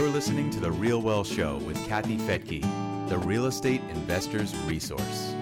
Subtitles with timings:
[0.00, 2.62] You're listening to The Real Wealth Show with Kathy Fettke,
[3.10, 5.34] the real estate investor's resource.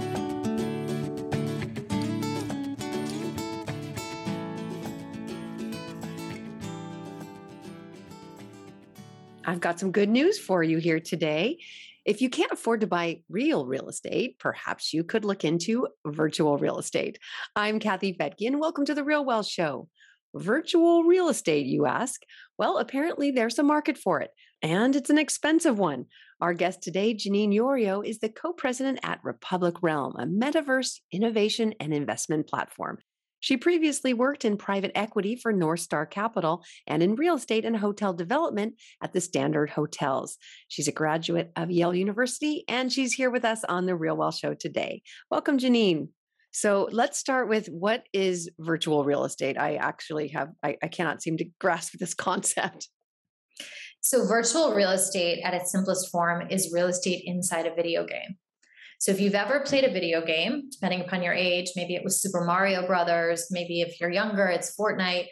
[9.44, 11.60] I've got some good news for you here today.
[12.04, 16.58] If you can't afford to buy real real estate, perhaps you could look into virtual
[16.58, 17.20] real estate.
[17.54, 19.88] I'm Kathy Fettke, and welcome to the Real Wealth Show.
[20.34, 22.20] Virtual real estate, you ask?
[22.58, 24.30] Well, apparently there's a market for it,
[24.62, 26.06] and it's an expensive one.
[26.40, 31.74] Our guest today, Janine Yorio, is the co president at Republic Realm, a metaverse innovation
[31.80, 32.98] and investment platform.
[33.40, 37.76] She previously worked in private equity for North Star Capital and in real estate and
[37.76, 40.38] hotel development at the Standard Hotels.
[40.66, 44.36] She's a graduate of Yale University and she's here with us on the Real Wealth
[44.38, 45.02] Show today.
[45.30, 46.08] Welcome, Janine.
[46.50, 49.56] So let's start with what is virtual real estate?
[49.56, 52.88] I actually have, I, I cannot seem to grasp this concept.
[54.08, 58.38] So, virtual real estate at its simplest form is real estate inside a video game.
[59.00, 62.22] So if you've ever played a video game, depending upon your age, maybe it was
[62.22, 65.26] Super Mario Brothers, maybe if you're younger, it's Fortnite.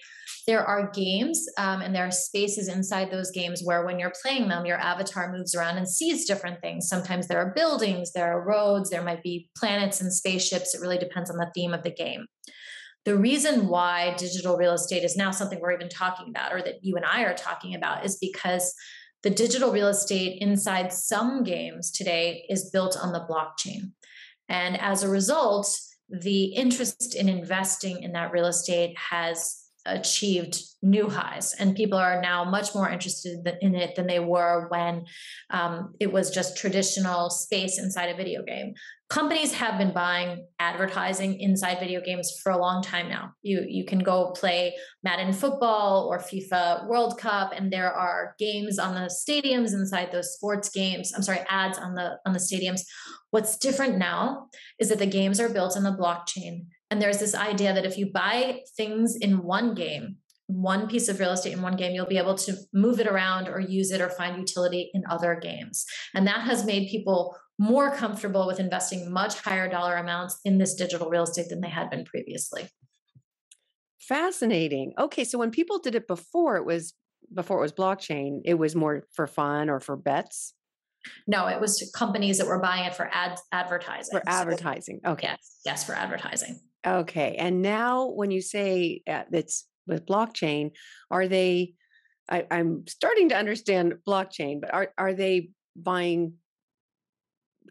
[0.46, 4.48] There are games um, and there are spaces inside those games where, when you're playing
[4.48, 6.86] them, your avatar moves around and sees different things.
[6.86, 10.74] Sometimes there are buildings, there are roads, there might be planets and spaceships.
[10.74, 12.26] It really depends on the theme of the game.
[13.06, 16.84] The reason why digital real estate is now something we're even talking about, or that
[16.84, 18.74] you and I are talking about, is because
[19.22, 23.92] the digital real estate inside some games today is built on the blockchain.
[24.48, 31.08] And as a result, the interest in investing in that real estate has achieved new
[31.08, 31.54] highs.
[31.54, 35.04] And people are now much more interested in it than they were when
[35.50, 38.74] um, it was just traditional space inside a video game.
[39.08, 43.30] Companies have been buying advertising inside video games for a long time now.
[43.42, 48.80] You you can go play madden football or fifa world cup and there are games
[48.80, 52.80] on the stadiums inside those sports games i'm sorry ads on the on the stadiums.
[53.30, 54.48] What's different now
[54.80, 57.98] is that the games are built on the blockchain and there's this idea that if
[57.98, 62.06] you buy things in one game, one piece of real estate in one game, you'll
[62.06, 65.84] be able to move it around or use it or find utility in other games.
[66.14, 70.72] And that has made people more comfortable with investing much higher dollar amounts in this
[70.72, 72.66] digital real estate than they had been previously.
[74.00, 74.94] Fascinating.
[74.98, 76.94] Okay, so when people did it before, it was
[77.34, 80.54] before it was blockchain, it was more for fun or for bets.
[81.26, 84.18] No, it was companies that were buying it for ads advertising.
[84.18, 85.00] For advertising.
[85.04, 85.26] Okay.
[85.28, 86.58] Yes, yes, for advertising.
[86.86, 87.36] Okay.
[87.38, 90.72] And now when you say uh, it's with blockchain,
[91.10, 91.74] are they,
[92.30, 96.34] I, I'm starting to understand blockchain, but are, are they buying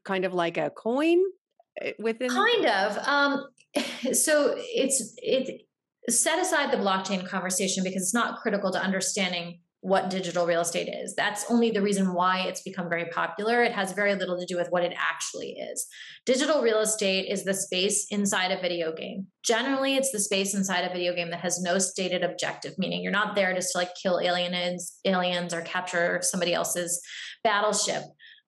[0.03, 1.19] kind of like a coin
[1.81, 2.29] eh, within?
[2.29, 2.97] Kind of.
[3.07, 3.47] Um,
[4.13, 5.61] so it's, it,
[6.09, 10.89] set aside the blockchain conversation because it's not critical to understanding what digital real estate
[10.91, 11.13] is.
[11.13, 13.61] That's only the reason why it's become very popular.
[13.61, 15.85] It has very little to do with what it actually is.
[16.25, 19.27] Digital real estate is the space inside a video game.
[19.43, 23.11] Generally, it's the space inside a video game that has no stated objective, meaning you're
[23.11, 26.99] not there just to like kill aliens, aliens or capture somebody else's
[27.43, 28.01] battleship.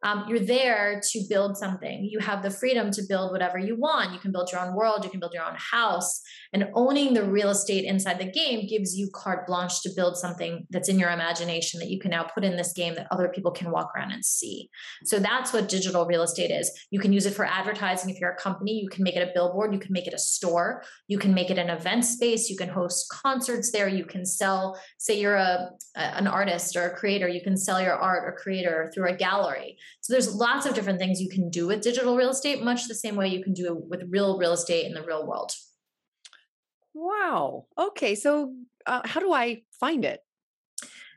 [0.03, 2.03] Um, you're there to build something.
[2.03, 4.13] You have the freedom to build whatever you want.
[4.13, 6.22] You can build your own world, you can build your own house.
[6.53, 10.66] And owning the real estate inside the game gives you carte blanche to build something
[10.69, 13.52] that's in your imagination that you can now put in this game that other people
[13.52, 14.69] can walk around and see.
[15.03, 16.72] So that's what digital real estate is.
[16.91, 19.31] You can use it for advertising if you're a company, you can make it a
[19.34, 22.56] billboard, you can make it a store, you can make it an event space, you
[22.56, 27.28] can host concerts there, you can sell, say you're a, an artist or a creator,
[27.28, 29.78] you can sell your art or creator through a gallery.
[30.01, 32.95] So there's lots of different things you can do with digital real estate, much the
[32.95, 35.51] same way you can do it with real real estate in the real world.
[36.93, 37.65] Wow.
[37.77, 38.15] Okay.
[38.15, 38.53] So
[38.85, 40.21] uh, how do I find it?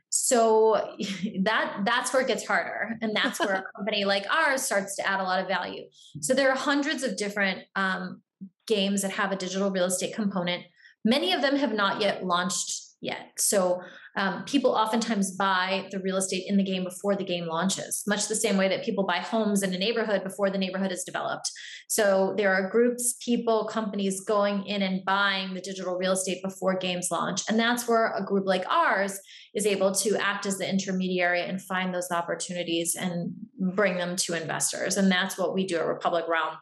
[0.09, 0.95] So
[1.43, 5.07] that that's where it gets harder, and that's where a company like ours starts to
[5.07, 5.85] add a lot of value.
[6.19, 8.21] So there are hundreds of different um,
[8.67, 10.63] games that have a digital real estate component.
[11.03, 13.31] Many of them have not yet launched yet.
[13.37, 13.81] So
[14.15, 18.27] um, people oftentimes buy the real estate in the game before the game launches, much
[18.27, 21.49] the same way that people buy homes in a neighborhood before the neighborhood is developed.
[21.87, 26.77] So there are groups, people, companies going in and buying the digital real estate before
[26.77, 27.41] games launch.
[27.49, 29.19] And that's where a group like ours
[29.55, 33.33] is able to act as the intermediary and find those opportunities and
[33.75, 34.97] bring them to investors.
[34.97, 36.55] And that's what we do at Republic Realm.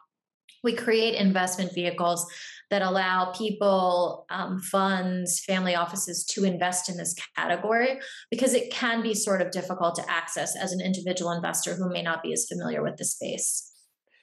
[0.62, 2.26] We create investment vehicles
[2.70, 7.98] that allow people, um, funds, family offices to invest in this category
[8.30, 12.02] because it can be sort of difficult to access as an individual investor who may
[12.02, 13.72] not be as familiar with the space.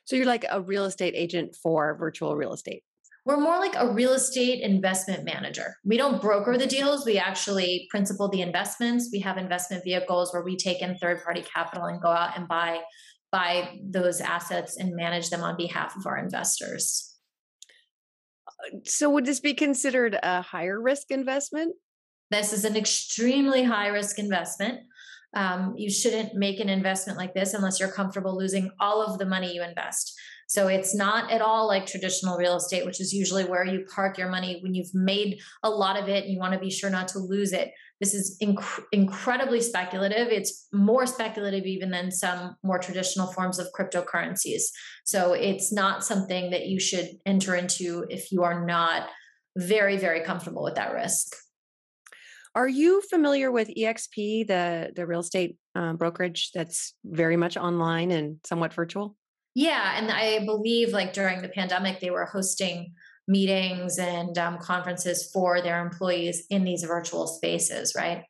[0.05, 2.83] So you're like a real estate agent for virtual real estate.
[3.25, 5.75] We're more like a real estate investment manager.
[5.83, 9.09] We don't broker the deals, we actually principal the investments.
[9.11, 12.47] We have investment vehicles where we take in third party capital and go out and
[12.47, 12.79] buy
[13.29, 17.16] buy those assets and manage them on behalf of our investors.
[18.83, 21.75] So would this be considered a higher risk investment?
[22.29, 24.79] This is an extremely high risk investment.
[25.33, 29.25] Um, you shouldn't make an investment like this unless you're comfortable losing all of the
[29.25, 30.17] money you invest.
[30.47, 34.17] So it's not at all like traditional real estate, which is usually where you park
[34.17, 36.89] your money when you've made a lot of it and you want to be sure
[36.89, 37.71] not to lose it.
[37.99, 40.27] This is inc- incredibly speculative.
[40.27, 44.63] It's more speculative even than some more traditional forms of cryptocurrencies.
[45.03, 49.09] So it's not something that you should enter into if you are not
[49.57, 51.35] very, very comfortable with that risk.
[52.53, 58.09] Are you familiar with EXP, the the real estate um, brokerage that's very much online
[58.09, 59.15] and somewhat virtual?
[59.53, 62.93] Yeah, and I believe like during the pandemic, they were hosting
[63.27, 68.23] meetings and um, conferences for their employees in these virtual spaces, right?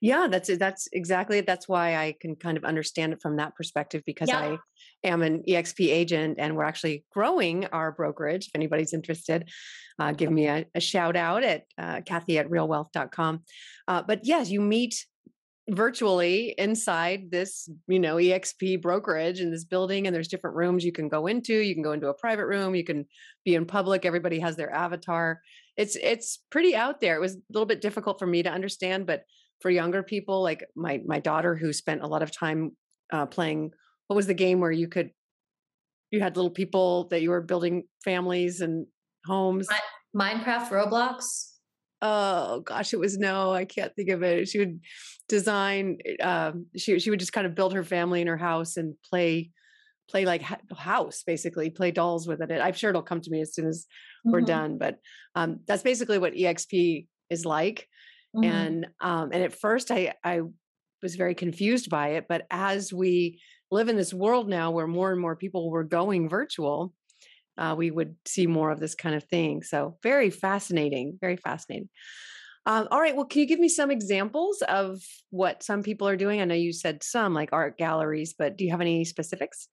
[0.00, 1.46] Yeah, that's that's exactly it.
[1.46, 4.40] That's why I can kind of understand it from that perspective because yeah.
[4.40, 4.58] I
[5.04, 8.48] am an EXP agent and we're actually growing our brokerage.
[8.48, 9.48] If anybody's interested,
[9.98, 13.42] uh, give me a, a, shout out at uh, Kathy at realwealth.com.
[13.88, 15.06] Uh, but yes, you meet
[15.68, 20.92] virtually inside this you know exp brokerage in this building and there's different rooms you
[20.92, 21.54] can go into.
[21.54, 23.06] You can go into a private room you can
[23.44, 25.40] be in public everybody has their avatar.
[25.76, 27.16] It's it's pretty out there.
[27.16, 29.22] It was a little bit difficult for me to understand but
[29.60, 32.76] for younger people like my my daughter who spent a lot of time
[33.12, 33.72] uh, playing
[34.06, 35.10] what was the game where you could
[36.10, 38.86] you had little people that you were building families and
[39.24, 39.66] homes?
[40.16, 41.55] Minecraft roblox
[42.02, 44.80] oh gosh it was no i can't think of it she would
[45.28, 48.94] design um, she she would just kind of build her family in her house and
[49.08, 49.50] play
[50.08, 50.42] play like
[50.76, 53.86] house basically play dolls with it i'm sure it'll come to me as soon as
[53.86, 54.32] mm-hmm.
[54.32, 54.98] we're done but
[55.34, 57.88] um, that's basically what exp is like
[58.36, 58.44] mm-hmm.
[58.44, 60.40] and um, and at first i i
[61.02, 63.40] was very confused by it but as we
[63.70, 66.92] live in this world now where more and more people were going virtual
[67.58, 69.62] uh, we would see more of this kind of thing.
[69.62, 71.88] So very fascinating, very fascinating.
[72.66, 73.14] Um, all right.
[73.14, 75.00] Well, can you give me some examples of
[75.30, 76.40] what some people are doing?
[76.40, 79.68] I know you said some, like art galleries, but do you have any specifics?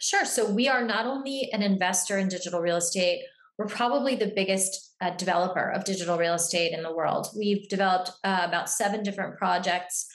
[0.00, 0.24] Sure.
[0.24, 3.22] So we are not only an investor in digital real estate,
[3.58, 7.28] we're probably the biggest uh, developer of digital real estate in the world.
[7.38, 10.06] We've developed uh, about seven different projects.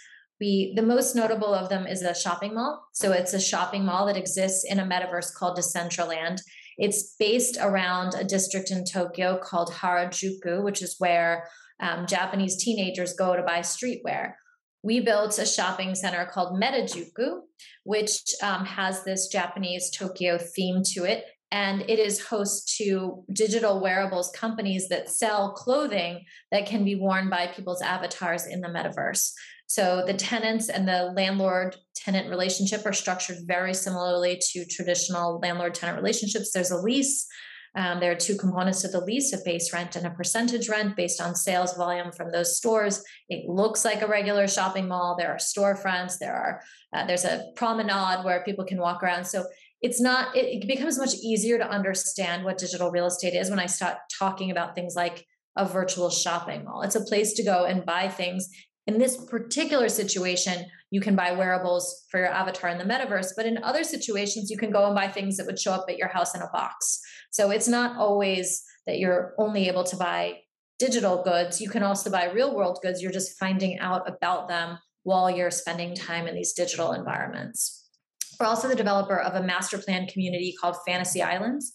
[0.42, 2.86] We the most notable of them is a shopping mall.
[2.94, 6.42] So it's a shopping mall that exists in a metaverse called Decentraland.
[6.78, 11.48] It's based around a district in Tokyo called Harajuku, which is where
[11.80, 14.34] um, Japanese teenagers go to buy streetwear.
[14.84, 17.40] We built a shopping center called Metajuku,
[17.84, 21.26] which um, has this Japanese Tokyo theme to it.
[21.50, 27.30] And it is host to digital wearables companies that sell clothing that can be worn
[27.30, 29.32] by people's avatars in the metaverse.
[29.68, 35.76] So the tenants and the landlord tenant relationship are structured very similarly to traditional landlord
[35.76, 36.52] tenant relationships.
[36.52, 37.28] There's a lease.
[37.76, 40.96] Um, there are two components to the lease a base rent and a percentage rent
[40.96, 43.04] based on sales volume from those stores.
[43.30, 45.16] It looks like a regular shopping mall.
[45.20, 46.18] There are storefronts.
[46.18, 46.62] There are
[46.94, 49.26] uh, there's a promenade where people can walk around.
[49.26, 49.44] So
[49.82, 53.60] it's not it, it becomes much easier to understand what digital real estate is when
[53.60, 55.26] I start talking about things like
[55.58, 56.84] a virtual shopping mall.
[56.84, 58.48] It's a place to go and buy things
[58.88, 63.46] in this particular situation, you can buy wearables for your avatar in the metaverse, but
[63.46, 66.08] in other situations, you can go and buy things that would show up at your
[66.08, 67.02] house in a box.
[67.30, 70.40] So it's not always that you're only able to buy
[70.80, 71.60] digital goods.
[71.60, 73.02] You can also buy real world goods.
[73.02, 77.90] You're just finding out about them while you're spending time in these digital environments.
[78.40, 81.72] We're also the developer of a master plan community called Fantasy Islands.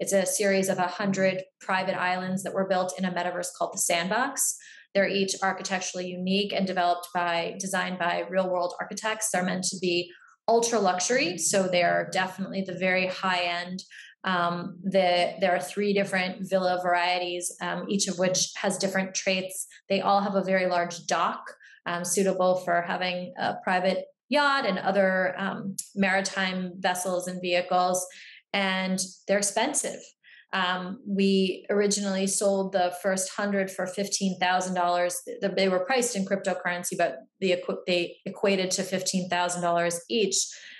[0.00, 3.78] It's a series of 100 private islands that were built in a metaverse called the
[3.78, 4.56] Sandbox.
[4.94, 9.30] They're each architecturally unique and developed by, designed by real world architects.
[9.30, 10.10] They're meant to be
[10.48, 11.38] ultra luxury.
[11.38, 13.82] So they're definitely the very high end.
[14.24, 19.66] Um, the, there are three different villa varieties, um, each of which has different traits.
[19.88, 21.42] They all have a very large dock,
[21.86, 28.06] um, suitable for having a private yacht and other um, maritime vessels and vehicles.
[28.52, 30.00] And they're expensive.
[30.54, 35.20] Um, we originally sold the first hundred for fifteen thousand dollars.
[35.42, 37.56] They were priced in cryptocurrency, but the
[37.88, 40.36] they equated to fifteen thousand dollars each,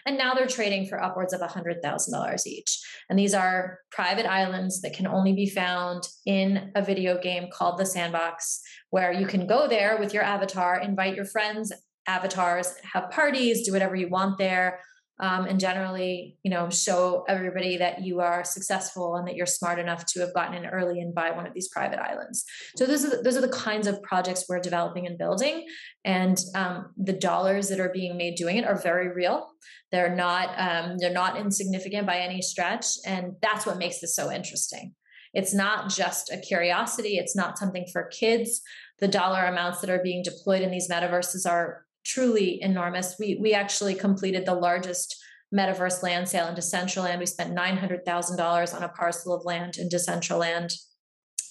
[0.07, 2.81] and now they're trading for upwards of hundred thousand dollars each.
[3.11, 7.79] And these are private islands that can only be found in a video game called
[7.79, 11.73] the Sandbox, where you can go there with your avatar, invite your friends,
[12.07, 14.79] avatars, have parties, do whatever you want there
[15.21, 19.79] um, and generally, you know, show everybody that you are successful and that you're smart
[19.79, 22.45] enough to have gotten in early and buy one of these private islands.
[22.77, 25.67] So those are the, those are the kinds of projects we're developing and building,
[26.05, 29.49] and um, the dollars that are being made doing it are very real.
[29.93, 34.33] They're not um, they're not insignificant by any stretch, and that's what makes this so
[34.33, 34.95] interesting.
[35.33, 37.19] It's not just a curiosity.
[37.19, 38.63] It's not something for kids.
[39.01, 43.17] The dollar amounts that are being deployed in these metaverses are truly enormous.
[43.19, 45.17] We we actually completed the largest
[45.55, 47.19] metaverse land sale in Decentraland.
[47.19, 50.75] We spent nine hundred thousand dollars on a parcel of land in Decentraland.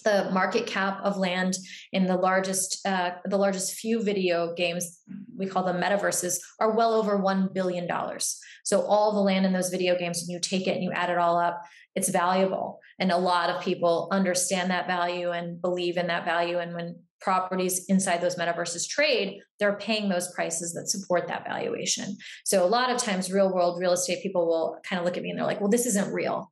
[0.04, 1.56] The market cap of land
[1.94, 5.00] in the largest uh, the largest few video games
[5.38, 8.40] we call them metaverses are well over one billion dollars.
[8.64, 11.10] So all the land in those video games, when you take it and you add
[11.10, 11.62] it all up,
[11.96, 12.80] it's valuable.
[13.00, 16.60] And a lot of people understand that value and believe in that value.
[16.60, 22.18] And when properties inside those metaverses trade, they're paying those prices that support that valuation.
[22.44, 25.24] So a lot of times, real world real estate people will kind of look at
[25.24, 26.52] me and they're like, well, this isn't real.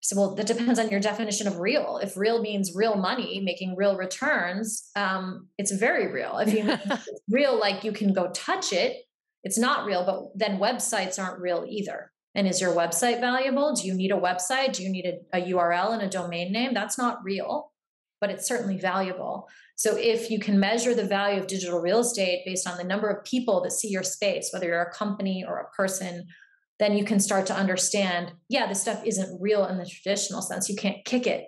[0.00, 1.98] So, well, that depends on your definition of real.
[2.02, 6.38] If real means real money, making real returns, um, it's very real.
[6.38, 6.80] If you mean
[7.28, 8.98] real, like you can go touch it,
[9.42, 12.12] it's not real, but then websites aren't real either.
[12.34, 13.74] And is your website valuable?
[13.74, 14.74] Do you need a website?
[14.74, 16.74] Do you need a, a URL and a domain name?
[16.74, 17.72] That's not real,
[18.20, 19.48] but it's certainly valuable.
[19.76, 23.08] So if you can measure the value of digital real estate based on the number
[23.08, 26.26] of people that see your space, whether you're a company or a person,
[26.78, 30.68] then you can start to understand, yeah, this stuff isn't real in the traditional sense.
[30.68, 31.46] You can't kick it,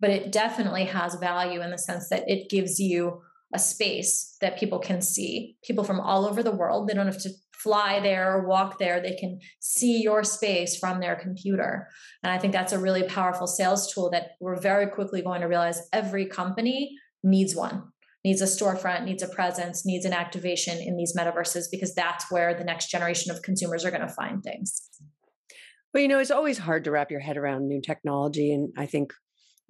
[0.00, 4.58] but it definitely has value in the sense that it gives you a space that
[4.58, 5.56] people can see.
[5.64, 9.00] People from all over the world, they don't have to fly there or walk there.
[9.00, 11.88] They can see your space from their computer.
[12.22, 15.46] And I think that's a really powerful sales tool that we're very quickly going to
[15.46, 17.82] realize every company needs one
[18.24, 22.54] needs a storefront needs a presence needs an activation in these metaverses because that's where
[22.54, 24.88] the next generation of consumers are going to find things
[25.92, 28.86] well you know it's always hard to wrap your head around new technology and i
[28.86, 29.12] think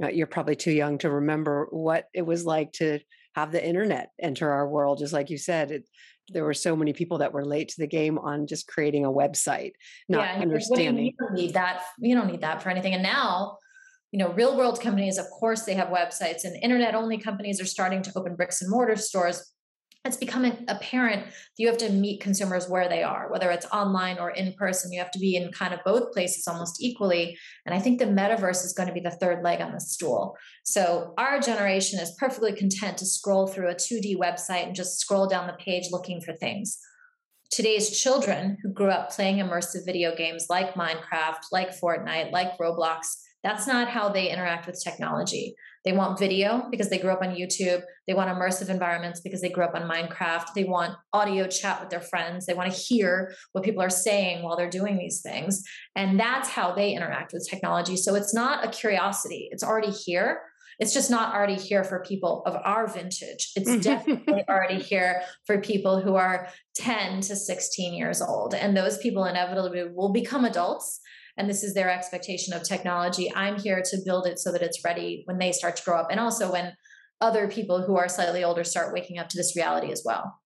[0.02, 2.98] uh, you're probably too young to remember what it was like to
[3.34, 5.84] have the internet enter our world just like you said it,
[6.28, 9.10] there were so many people that were late to the game on just creating a
[9.10, 9.72] website
[10.08, 11.06] not yeah, understanding.
[11.06, 13.56] you don't need that you don't need that for anything and now
[14.12, 17.66] you know real world companies of course they have websites and internet only companies are
[17.66, 19.52] starting to open bricks and mortar stores
[20.04, 24.18] it's becoming apparent that you have to meet consumers where they are whether it's online
[24.18, 24.92] or in person.
[24.92, 27.36] You have to be in kind of both places almost equally.
[27.66, 30.36] And i think the metaverse is going to be the third leg on the stool.
[30.64, 35.26] So our generation is perfectly content to scroll through a 2d website and just scroll
[35.26, 36.78] down the page looking for things.
[37.50, 43.16] Today's children who grew up playing immersive video games like minecraft like fortnite like roblox
[43.42, 45.54] that's not how they interact with technology.
[45.84, 47.82] They want video because they grew up on YouTube.
[48.06, 50.52] They want immersive environments because they grew up on Minecraft.
[50.54, 52.44] They want audio chat with their friends.
[52.44, 55.62] They want to hear what people are saying while they're doing these things.
[55.96, 57.96] And that's how they interact with technology.
[57.96, 60.42] So it's not a curiosity, it's already here.
[60.78, 63.52] It's just not already here for people of our vintage.
[63.54, 68.54] It's definitely already here for people who are 10 to 16 years old.
[68.54, 71.00] And those people inevitably will become adults
[71.40, 73.32] and this is their expectation of technology.
[73.34, 76.08] I'm here to build it so that it's ready when they start to grow up
[76.10, 76.74] and also when
[77.22, 80.38] other people who are slightly older start waking up to this reality as well.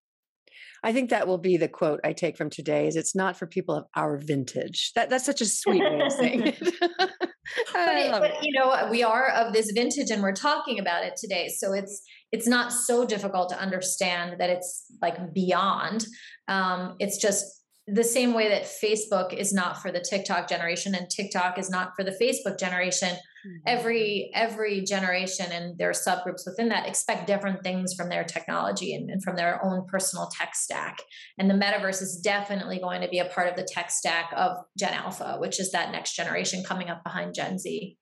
[0.85, 3.47] I think that will be the quote I take from today is it's not for
[3.49, 4.93] people of our vintage.
[4.95, 6.61] That that's such a sweet way of saying it.
[6.81, 11.17] but, it, but you know, we are of this vintage and we're talking about it
[11.17, 11.49] today.
[11.49, 16.07] So it's it's not so difficult to understand that it's like beyond.
[16.47, 21.09] Um, it's just the same way that Facebook is not for the TikTok generation and
[21.11, 23.11] TikTok is not for the Facebook generation.
[23.11, 23.57] Mm-hmm.
[23.67, 29.11] Every every generation and their subgroups within that expect different things from their technology and,
[29.11, 31.03] and from their own personal tech stack.
[31.39, 34.57] And the metaverse is definitely going to be a part of the tech stack of
[34.79, 37.99] Gen Alpha, which is that next generation coming up behind Gen Z.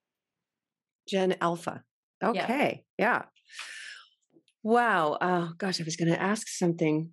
[1.09, 1.83] Gen Alpha.
[2.23, 2.85] Okay.
[2.97, 3.05] Yeah.
[3.05, 3.21] yeah.
[4.63, 5.17] Wow.
[5.19, 7.09] Oh gosh, I was going to ask something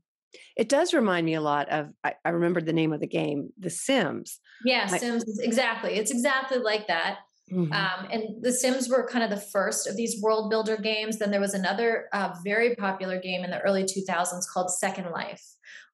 [0.57, 3.51] it does remind me a lot of I, I remembered the name of the game,
[3.59, 4.39] The Sims.
[4.65, 5.95] Yeah, I, Sims exactly.
[5.95, 7.19] It's exactly like that.
[7.53, 7.73] Mm-hmm.
[7.73, 11.19] Um, and The Sims were kind of the first of these world builder games.
[11.19, 15.43] Then there was another uh, very popular game in the early 2000s called Second Life,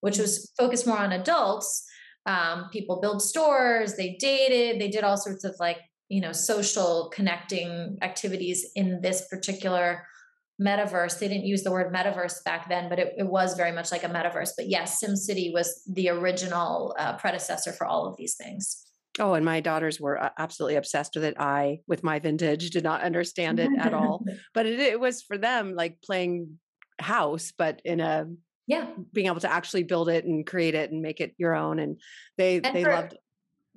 [0.00, 1.87] which was focused more on adults.
[2.26, 5.78] Um, people build stores, they dated, they did all sorts of like
[6.09, 10.07] you know social connecting activities in this particular
[10.60, 13.92] metaverse they didn't use the word metaverse back then but it, it was very much
[13.92, 14.50] like a metaverse.
[14.56, 18.84] But yes simcity was the original uh, predecessor for all of these things.
[19.18, 21.38] Oh and my daughters were uh, absolutely obsessed with it.
[21.38, 24.25] I with my vintage did not understand it at all.
[24.54, 26.58] But it, it was for them like playing
[26.98, 28.26] house but in a
[28.66, 28.86] yeah.
[29.12, 31.78] being able to actually build it and create it and make it your own.
[31.78, 32.00] And
[32.38, 33.20] they and they for, loved it.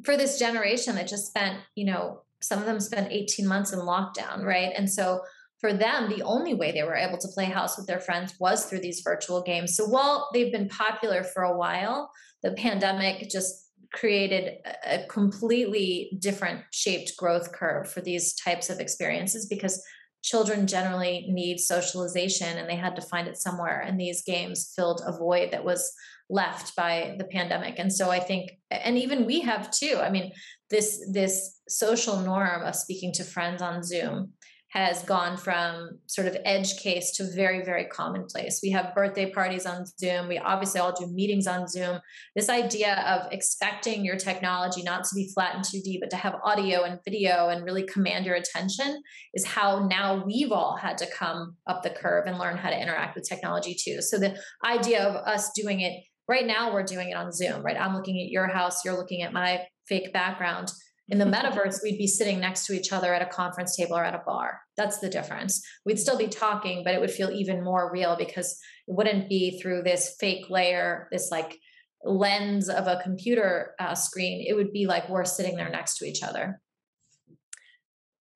[0.03, 3.79] for this generation that just spent you know some of them spent 18 months in
[3.79, 4.71] lockdown right?
[4.77, 5.21] And so
[5.59, 8.65] for them the only way they were able to play house with their friends was
[8.65, 9.75] through these virtual games.
[9.75, 12.11] So while they've been popular for a while
[12.41, 19.47] the pandemic just created a completely different shaped growth curve for these types of experiences
[19.47, 19.83] because
[20.21, 25.01] children generally need socialization and they had to find it somewhere and these games filled
[25.05, 25.91] a void that was
[26.29, 27.79] left by the pandemic.
[27.79, 30.31] And so i think and even we have too i mean
[30.69, 34.33] this this social norm of speaking to friends on zoom
[34.69, 38.59] has gone from sort of edge case to very, very commonplace.
[38.61, 40.27] We have birthday parties on Zoom.
[40.27, 41.99] We obviously all do meetings on Zoom.
[42.35, 46.35] This idea of expecting your technology not to be flat and 2D, but to have
[46.43, 49.01] audio and video and really command your attention
[49.33, 52.79] is how now we've all had to come up the curve and learn how to
[52.79, 54.03] interact with technology too.
[54.03, 57.79] So the idea of us doing it right now, we're doing it on Zoom, right?
[57.79, 60.71] I'm looking at your house, you're looking at my fake background
[61.11, 64.03] in the metaverse, we'd be sitting next to each other at a conference table or
[64.03, 64.61] at a bar.
[64.77, 65.61] That's the difference.
[65.85, 69.59] We'd still be talking, but it would feel even more real because it wouldn't be
[69.59, 71.57] through this fake layer, this like
[72.03, 74.45] lens of a computer uh, screen.
[74.47, 76.61] It would be like we're sitting there next to each other.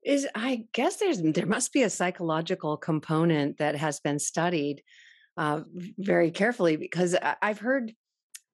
[0.04, 4.82] Is I guess there's there must be a psychological component that has been studied
[5.38, 5.62] uh,
[5.98, 7.94] very carefully because I've heard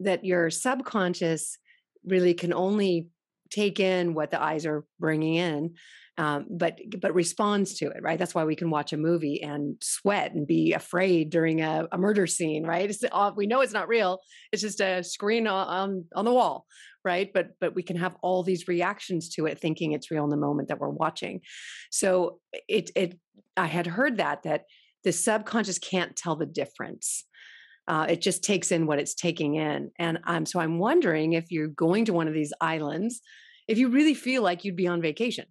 [0.01, 1.57] that your subconscious
[2.05, 3.07] really can only
[3.49, 5.75] take in what the eyes are bringing in
[6.17, 8.19] um, but but responds to it right?
[8.19, 11.97] That's why we can watch a movie and sweat and be afraid during a, a
[11.97, 12.93] murder scene right?
[13.37, 14.19] We know it's not real
[14.51, 16.65] it's just a screen on on the wall
[17.05, 17.31] right?
[17.33, 20.37] But but we can have all these reactions to it thinking it's real in the
[20.37, 21.41] moment that we're watching.
[21.89, 23.17] So it it
[23.55, 24.63] i had heard that that
[25.03, 27.25] the subconscious can't tell the difference
[27.89, 29.91] uh, it just takes in what it's taking in.
[29.97, 33.19] And I'm so I'm wondering if you're going to one of these islands,
[33.67, 35.45] if you really feel like you'd be on vacation.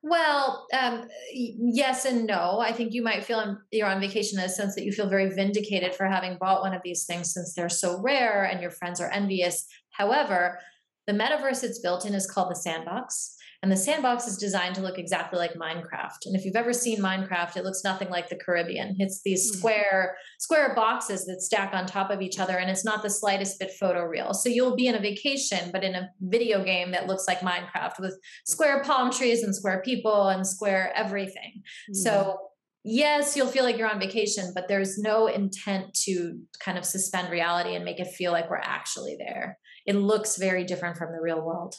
[0.00, 2.60] Well, um, yes and no.
[2.60, 5.28] I think you might feel you're on vacation in a sense that you feel very
[5.30, 9.00] vindicated for having bought one of these things since they're so rare and your friends
[9.00, 9.66] are envious.
[9.90, 10.60] However,
[11.08, 13.34] the metaverse it's built in is called the sandbox.
[13.62, 16.26] And the sandbox is designed to look exactly like Minecraft.
[16.26, 18.94] And if you've ever seen Minecraft, it looks nothing like the Caribbean.
[19.00, 19.58] It's these hmm.
[19.58, 23.58] square square boxes that stack on top of each other, and it's not the slightest
[23.58, 24.34] bit photoreal.
[24.34, 27.98] So you'll be in a vacation, but in a video game that looks like Minecraft
[27.98, 28.16] with
[28.46, 31.62] square palm trees and square people and square everything.
[31.90, 31.94] Mm-hmm.
[31.94, 32.38] So
[32.84, 37.30] yes, you'll feel like you're on vacation, but there's no intent to kind of suspend
[37.30, 39.58] reality and make it feel like we're actually there.
[39.86, 41.74] It looks very different from the real world.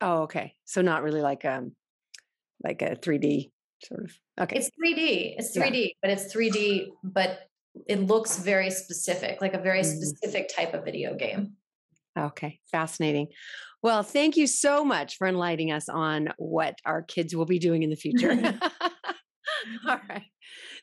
[0.00, 0.54] Oh, okay.
[0.64, 1.72] So not really like um
[2.62, 3.50] like a 3D
[3.82, 4.12] sort of.
[4.40, 4.56] Okay.
[4.56, 5.34] It's 3D.
[5.38, 5.92] It's 3D, yeah.
[6.02, 7.40] but it's 3D, but
[7.86, 10.02] it looks very specific, like a very mm-hmm.
[10.02, 11.54] specific type of video game.
[12.18, 13.28] Okay, fascinating.
[13.82, 17.82] Well, thank you so much for enlightening us on what our kids will be doing
[17.82, 18.30] in the future.
[19.88, 20.24] all right.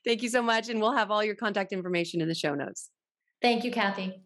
[0.06, 0.70] Thank you so much.
[0.70, 2.90] And we'll have all your contact information in the show notes.
[3.42, 4.22] Thank you, Kathy.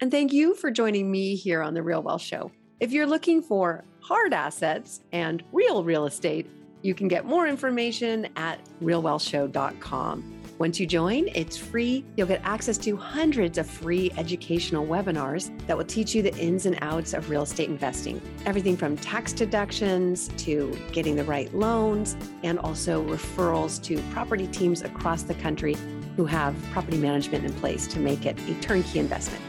[0.00, 2.50] And thank you for joining me here on The Real Wealth Show.
[2.80, 6.50] If you're looking for hard assets and real real estate,
[6.82, 10.42] you can get more information at realwealthshow.com.
[10.58, 12.04] Once you join, it's free.
[12.16, 16.66] You'll get access to hundreds of free educational webinars that will teach you the ins
[16.66, 18.20] and outs of real estate investing.
[18.46, 24.82] Everything from tax deductions to getting the right loans, and also referrals to property teams
[24.82, 25.76] across the country
[26.16, 29.42] who have property management in place to make it a turnkey investment.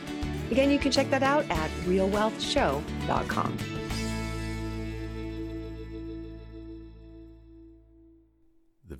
[0.49, 3.82] Again, you can check that out at realwealthshow.com.